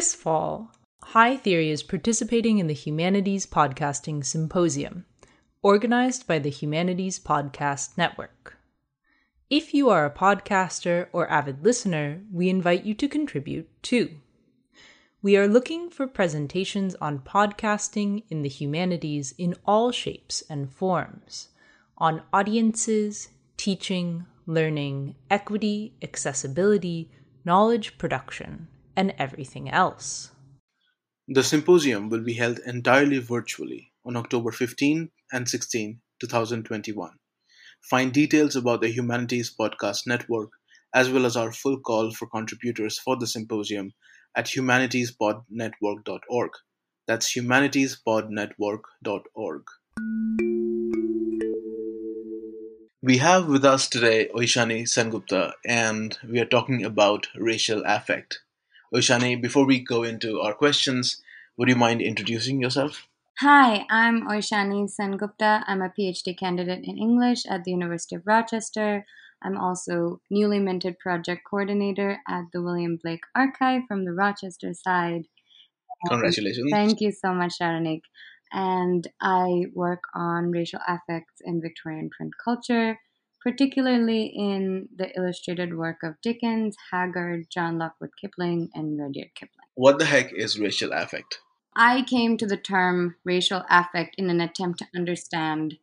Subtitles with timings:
[0.00, 5.04] This fall, High Theory is participating in the Humanities Podcasting Symposium,
[5.62, 8.56] organized by the Humanities Podcast Network.
[9.50, 14.12] If you are a podcaster or avid listener, we invite you to contribute too.
[15.20, 21.48] We are looking for presentations on podcasting in the humanities in all shapes and forms,
[21.98, 27.10] on audiences, teaching, learning, equity, accessibility,
[27.44, 28.68] knowledge production,
[29.00, 30.30] and everything else.
[31.26, 37.10] The symposium will be held entirely virtually on October 15 and 16, 2021.
[37.88, 40.50] Find details about the Humanities Podcast Network,
[40.94, 43.94] as well as our full call for contributors for the symposium
[44.36, 46.50] at humanitiespodnetwork.org.
[47.06, 49.62] That's humanitiespodnetwork.org.
[53.02, 58.42] We have with us today Oishani Sengupta, and we are talking about racial affect.
[58.94, 61.22] Oishani, before we go into our questions,
[61.56, 63.06] would you mind introducing yourself?
[63.38, 65.62] Hi, I'm Oishani Sengupta.
[65.66, 69.06] I'm a PhD candidate in English at the University of Rochester.
[69.42, 75.22] I'm also newly minted project coordinator at the William Blake Archive from the Rochester side.
[76.08, 76.70] Congratulations.
[76.72, 78.02] Thank you so much, Saronik.
[78.52, 82.98] And I work on racial affects in Victorian print culture,
[83.42, 89.66] particularly in the illustrated work of Dickens, Haggard, John Lockwood Kipling, and Rudyard Kipling.
[89.74, 91.40] What the heck is racial affect?
[91.74, 95.78] I came to the term racial affect in an attempt to understand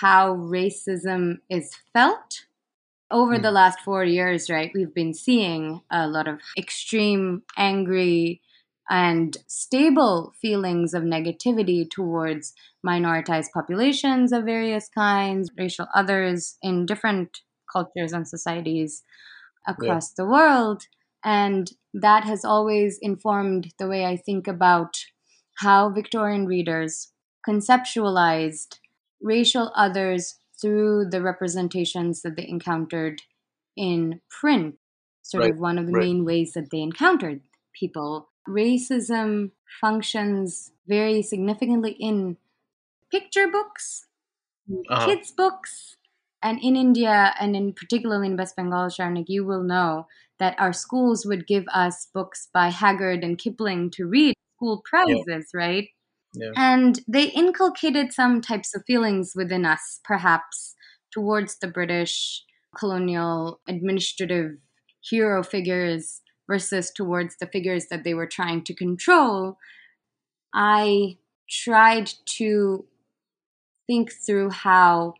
[0.00, 2.46] how racism is felt.
[3.10, 3.56] Over the hmm.
[3.56, 8.40] last four years, right, we've been seeing a lot of extreme, angry,
[8.90, 12.52] and stable feelings of negativity towards
[12.84, 17.40] minoritized populations of various kinds, racial others in different
[17.72, 19.04] cultures and societies
[19.66, 20.86] across the world.
[21.24, 24.96] And that has always informed the way I think about
[25.58, 27.12] how Victorian readers
[27.48, 28.78] conceptualized
[29.22, 33.22] racial others through the representations that they encountered
[33.76, 34.76] in print.
[35.22, 36.06] Sort Right, of one of the right.
[36.06, 37.42] main ways that they encountered
[37.78, 38.29] people.
[38.48, 42.36] Racism functions very significantly in
[43.10, 44.06] picture books,
[44.88, 45.06] Uh-huh.
[45.06, 45.96] kids' books,
[46.42, 50.06] and in India, and in particularly in West Bengal, Sharnik, you will know
[50.38, 55.50] that our schools would give us books by Haggard and Kipling to read, school prizes,
[55.54, 55.88] right?
[56.34, 56.52] Yeah.
[56.56, 60.74] And they inculcated some types of feelings within us, perhaps,
[61.12, 62.44] towards the British
[62.76, 64.52] colonial administrative
[65.02, 69.56] hero figures versus towards the figures that they were trying to control.
[70.52, 71.16] I
[71.48, 72.84] tried to
[73.86, 75.14] think through how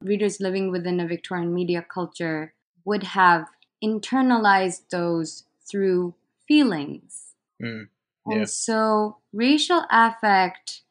[0.00, 2.54] readers living within a Victorian media culture
[2.84, 3.48] would have
[3.84, 6.14] internalized those through
[6.46, 7.34] feelings.
[7.60, 7.88] Mm,
[8.26, 10.82] And so racial affect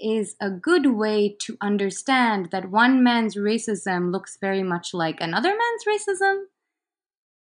[0.00, 5.50] is a good way to understand that one man's racism looks very much like another
[5.50, 6.44] man's racism.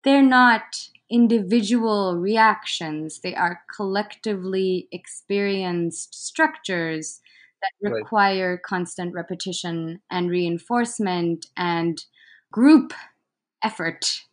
[0.05, 7.21] They're not individual reactions, they are collectively experienced structures
[7.61, 7.99] that Right.
[7.99, 12.03] require constant repetition and reinforcement and
[12.51, 12.93] group
[13.63, 14.23] effort.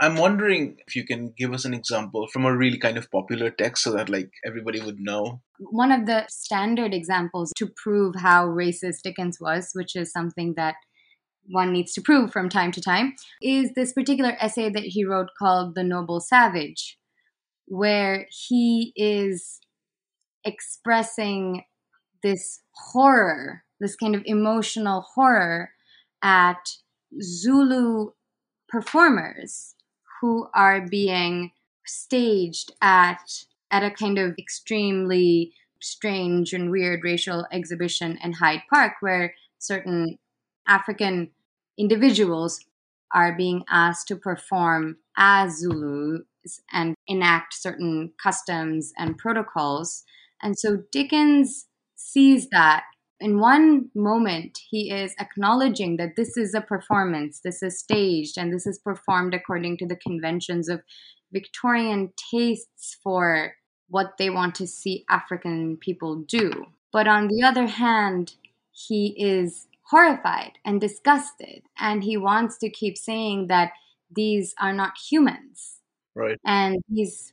[0.00, 3.50] I'm wondering if you can give us an example from a really kind of popular
[3.50, 5.42] text so that like everybody would know.
[5.58, 10.76] One of the standard examples to prove how racist Dickens was, which is something that
[11.48, 15.30] one needs to prove from time to time, is this particular essay that he wrote
[15.38, 16.98] called The Noble Savage,
[17.66, 19.60] where he is
[20.44, 21.64] expressing
[22.22, 25.70] this horror, this kind of emotional horror
[26.22, 26.76] at
[27.20, 28.12] Zulu
[28.68, 29.74] performers
[30.20, 31.50] who are being
[31.84, 33.20] staged at
[33.70, 40.18] at a kind of extremely strange and weird racial exhibition in Hyde Park where certain
[40.66, 41.30] African
[41.78, 42.60] individuals
[43.14, 46.22] are being asked to perform as Zulus
[46.72, 50.04] and enact certain customs and protocols.
[50.42, 52.84] And so Dickens sees that
[53.20, 58.52] in one moment he is acknowledging that this is a performance, this is staged, and
[58.52, 60.82] this is performed according to the conventions of
[61.32, 63.54] Victorian tastes for
[63.88, 66.66] what they want to see African people do.
[66.92, 68.34] But on the other hand,
[68.72, 73.72] he is horrified and disgusted, and he wants to keep saying that
[74.14, 75.78] these are not humans.
[76.14, 76.38] Right.
[76.44, 77.32] And these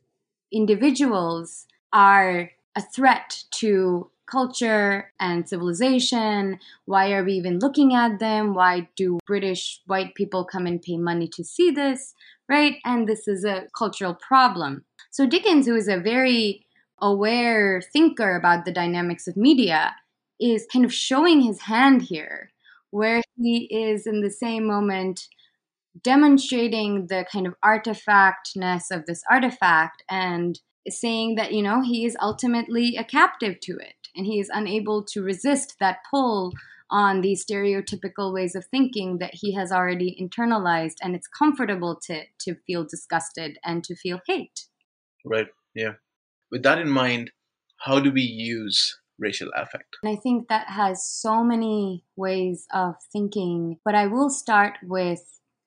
[0.52, 6.60] individuals are a threat to culture and civilization.
[6.86, 8.54] Why are we even looking at them?
[8.54, 12.14] Why do British white people come and pay money to see this?
[12.48, 12.78] Right?
[12.86, 14.86] And this is a cultural problem.
[15.12, 16.66] So Dickens, who is a very
[17.02, 19.96] aware thinker about the dynamics of media,
[20.40, 22.52] is kind of showing his hand here,
[22.92, 25.28] where he is in the same moment
[26.04, 32.16] demonstrating the kind of artifactness of this artifact and saying that, you know, he is
[32.22, 36.54] ultimately a captive to it and he is unable to resist that pull
[36.92, 42.24] on these stereotypical ways of thinking that he has already internalized and it's comfortable to
[42.40, 44.66] to feel disgusted and to feel hate.
[45.24, 45.94] Right yeah.
[46.52, 47.32] With that in mind
[47.78, 49.98] how do we use racial affect.
[50.04, 55.22] And i think that has so many ways of thinking but i will start with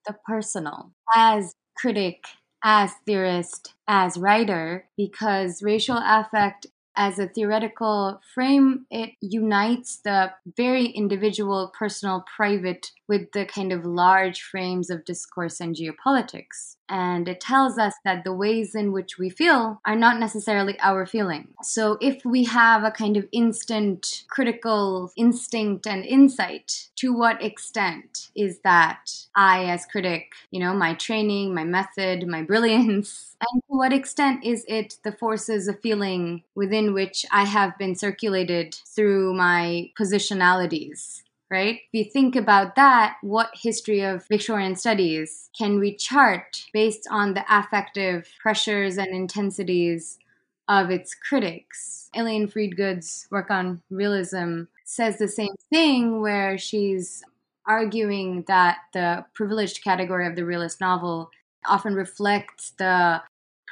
[0.07, 0.93] the personal.
[1.15, 2.25] As critic
[2.65, 6.67] as theorist as writer because racial affect
[6.97, 13.85] as a theoretical frame, it unites the very individual, personal, private with the kind of
[13.85, 16.77] large frames of discourse and geopolitics.
[16.89, 21.07] And it tells us that the ways in which we feel are not necessarily our
[21.07, 21.49] feeling.
[21.63, 28.31] So if we have a kind of instant critical instinct and insight, to what extent
[28.37, 33.77] is that I, as critic, you know, my training, my method, my brilliance, and to
[33.77, 39.35] what extent is it the forces of feeling within which I have been circulated through
[39.35, 41.23] my positionalities?
[41.53, 41.81] right?
[41.93, 47.35] If you think about that, what history of Victorian studies can we chart based on
[47.35, 50.19] the affective pressures and intensities
[50.67, 52.09] of its critics?
[52.15, 57.23] Elaine Freedgood's work on realism says the same thing, where she's
[57.67, 61.31] arguing that the privileged category of the realist novel
[61.67, 63.21] often reflects the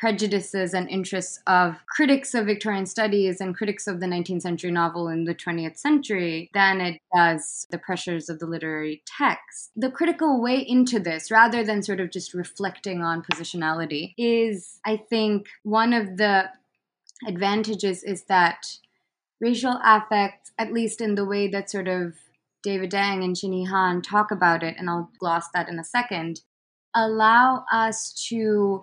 [0.00, 5.08] prejudices and interests of critics of Victorian studies and critics of the 19th century novel
[5.08, 9.70] in the 20th century than it does the pressures of the literary text.
[9.76, 14.96] The critical way into this, rather than sort of just reflecting on positionality, is, I
[14.96, 16.48] think, one of the
[17.28, 18.78] advantages is that
[19.38, 22.14] racial affect, at least in the way that sort of
[22.62, 26.40] David Eng and Yee Han talk about it, and I'll gloss that in a second,
[26.94, 28.80] allow us to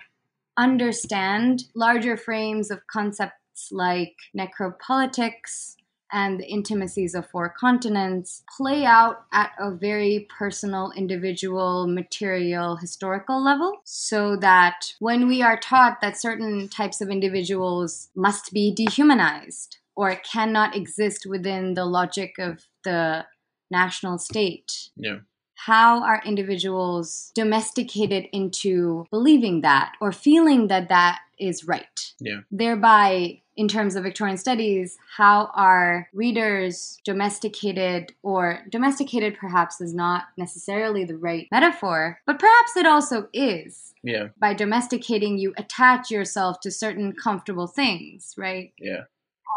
[0.57, 5.75] understand larger frames of concepts like necropolitics
[6.11, 13.43] and the intimacies of four continents play out at a very personal, individual, material, historical
[13.43, 13.81] level.
[13.83, 20.15] So that when we are taught that certain types of individuals must be dehumanized or
[20.15, 23.25] cannot exist within the logic of the
[23.69, 25.17] national state, yeah
[25.57, 32.13] how are individuals domesticated into believing that or feeling that that is right?
[32.19, 32.41] Yeah.
[32.51, 40.25] Thereby, in terms of Victorian studies, how are readers domesticated, or domesticated perhaps is not
[40.37, 43.93] necessarily the right metaphor, but perhaps it also is.
[44.03, 44.27] Yeah.
[44.39, 48.73] By domesticating, you attach yourself to certain comfortable things, right?
[48.79, 49.03] Yeah.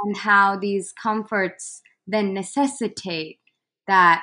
[0.05, 3.39] And how these comforts then necessitate
[3.87, 4.23] that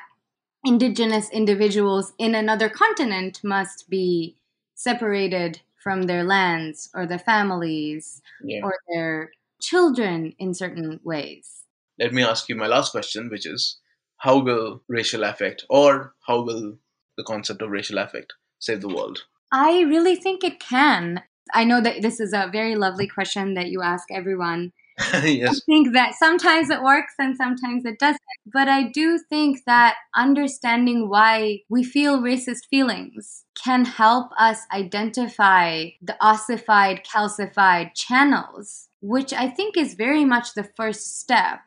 [0.68, 4.36] indigenous individuals in another continent must be
[4.76, 8.60] separated from their lands or their families yeah.
[8.62, 9.32] or their
[9.62, 11.64] children in certain ways.
[11.98, 13.78] Let me ask you my last question, which is
[14.18, 16.78] how will racial affect or how will
[17.16, 19.24] the concept of racial affect save the world?
[19.54, 21.24] I really think it can.
[21.54, 24.74] I know that this is a very lovely question that you ask everyone.
[25.24, 25.58] yes.
[25.58, 28.20] I think that sometimes it works and sometimes it doesn't.
[28.52, 35.90] But I do think that understanding why we feel racist feelings can help us identify
[36.02, 41.60] the ossified, calcified channels, which I think is very much the first step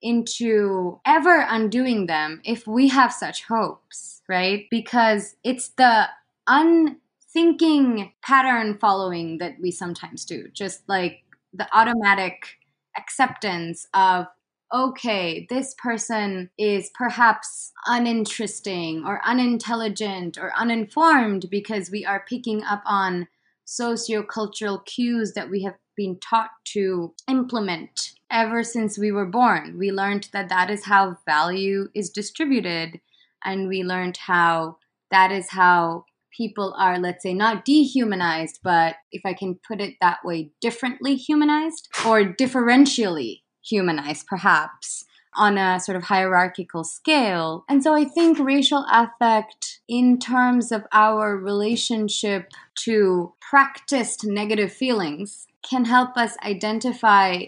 [0.00, 4.66] into ever undoing them if we have such hopes, right?
[4.70, 6.08] Because it's the
[6.46, 11.23] unthinking pattern following that we sometimes do, just like
[11.54, 12.56] the automatic
[12.96, 14.26] acceptance of
[14.72, 22.82] okay, this person is perhaps uninteresting or unintelligent or uninformed because we are picking up
[22.84, 23.28] on
[23.66, 29.78] sociocultural cues that we have been taught to implement ever since we were born.
[29.78, 33.00] We learned that that is how value is distributed,
[33.44, 34.78] and we learned how
[35.10, 36.04] that is how
[36.36, 41.14] people are, let's say, not dehumanized, but if I can put it that way, differently
[41.14, 45.04] humanized or differentially humanized, perhaps.
[45.36, 47.64] On a sort of hierarchical scale.
[47.68, 52.52] And so I think racial affect, in terms of our relationship
[52.84, 57.46] to practiced negative feelings, can help us identify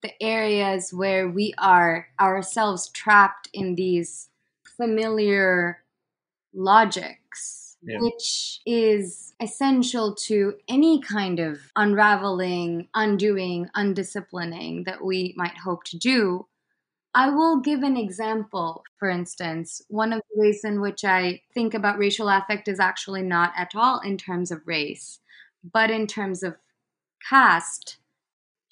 [0.00, 4.30] the areas where we are ourselves trapped in these
[4.76, 5.82] familiar
[6.54, 7.17] logics
[7.80, 8.00] Yeah.
[8.00, 15.96] which is essential to any kind of unraveling, undoing, undisciplining that we might hope to
[15.96, 16.46] do.
[17.14, 18.82] I will give an example.
[18.98, 23.22] For instance, one of the ways in which I think about racial affect is actually
[23.22, 25.20] not at all in terms of race,
[25.72, 26.56] but in terms of
[27.28, 27.98] caste.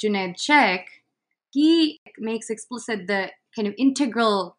[0.03, 1.05] Junaid Sheikh,
[1.51, 4.57] he makes explicit the kind of integral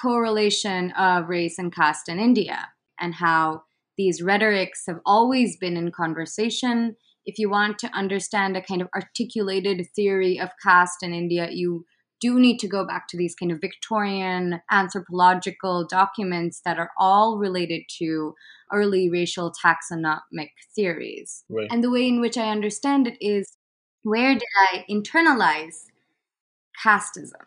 [0.00, 2.68] correlation of race and caste in India
[3.00, 3.62] and how
[3.96, 6.96] these rhetorics have always been in conversation.
[7.26, 11.86] If you want to understand a kind of articulated theory of caste in India, you
[12.20, 17.38] do need to go back to these kind of Victorian anthropological documents that are all
[17.38, 18.34] related to
[18.72, 21.44] early racial taxonomic theories.
[21.48, 21.68] Right.
[21.70, 23.56] And the way in which I understand it is
[24.02, 25.86] where did I internalize
[26.82, 27.44] casteism,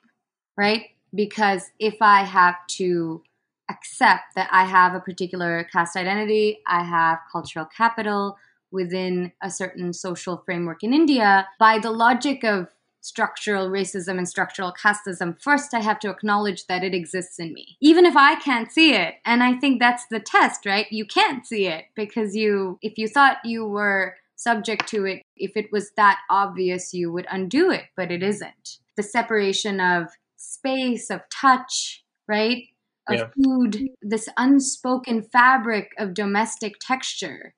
[0.55, 0.85] right?
[1.13, 3.23] Because if I have to
[3.69, 8.37] accept that I have a particular caste identity, I have cultural capital
[8.71, 12.67] within a certain social framework in India, by the logic of
[13.01, 17.77] structural racism and structural casteism, first I have to acknowledge that it exists in me,
[17.79, 19.15] even if I can't see it.
[19.25, 20.87] And I think that's the test, right?
[20.91, 25.55] You can't see it because you, if you thought you were subject to it, if
[25.55, 28.79] it was that obvious, you would undo it, but it isn't.
[28.97, 32.63] The separation of space, of touch, right?
[33.09, 33.27] Of Yeah.
[33.35, 37.53] food, this unspoken fabric of domestic texture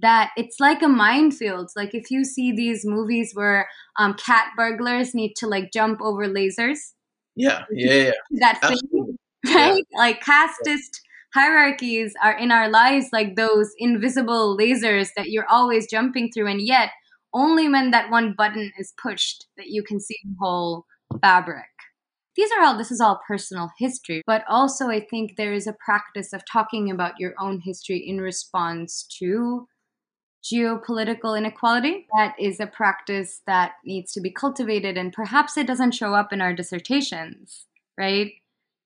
[0.00, 1.70] that it's like a minefield.
[1.76, 3.68] Like if you see these movies where
[3.98, 6.78] um, cat burglars need to like jump over lasers,
[7.36, 8.10] Yeah, yeah, yeah.
[8.40, 9.84] that thing, right?
[9.96, 11.00] Like casteist
[11.34, 16.60] hierarchies are in our lives like those invisible lasers that you're always jumping through, and
[16.62, 16.90] yet
[17.34, 20.86] only when that one button is pushed that you can see the whole
[21.20, 21.71] fabric.
[22.36, 25.76] These are all, this is all personal history, but also I think there is a
[25.84, 29.66] practice of talking about your own history in response to
[30.42, 32.06] geopolitical inequality.
[32.16, 36.32] That is a practice that needs to be cultivated, and perhaps it doesn't show up
[36.32, 37.66] in our dissertations,
[37.98, 38.32] right?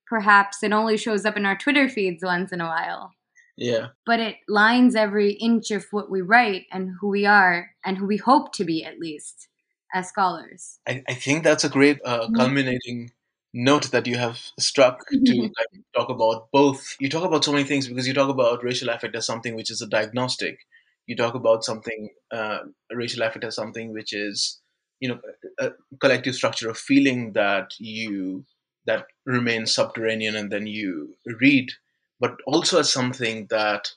[0.09, 3.12] Perhaps it only shows up in our Twitter feeds once in a while.
[3.57, 3.88] Yeah.
[4.05, 8.07] But it lines every inch of what we write and who we are and who
[8.07, 9.49] we hope to be, at least,
[9.95, 10.79] as scholars.
[10.87, 13.12] I, I think that's a great uh, culminating
[13.57, 16.97] note that you have struck to like, talk about both.
[17.01, 19.71] You talk about so many things because you talk about racial affect as something which
[19.71, 20.59] is a diagnostic.
[21.07, 22.59] You talk about something, uh,
[22.93, 24.61] racial affect as something which is,
[25.01, 25.21] you know,
[25.59, 25.71] a,
[26.01, 28.45] collective structure of feeling that you
[28.87, 31.73] that remains subterranean and then you read,
[32.21, 33.91] but also as something that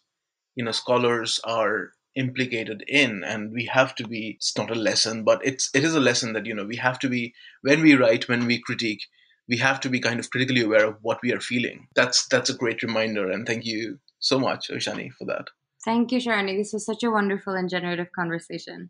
[0.56, 5.24] you know scholars are implicated in and we have to be it's not a lesson
[5.24, 7.94] but it's it is a lesson that you know we have to be when we
[7.96, 9.04] write when we critique
[9.50, 12.50] we have to be kind of critically aware of what we are feeling that's that's
[12.50, 15.48] a great reminder and thank you so much Oishani for that
[15.84, 16.58] Thank you, Sharani.
[16.58, 18.90] This was such a wonderful and generative conversation.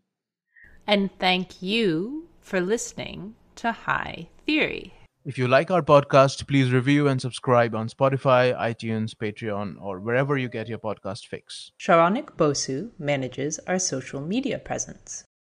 [0.86, 4.94] And thank you for listening to High Theory.
[5.24, 10.36] If you like our podcast, please review and subscribe on Spotify, iTunes, Patreon, or wherever
[10.36, 11.70] you get your podcast fix.
[11.78, 15.24] Saronik Bosu manages our social media presence.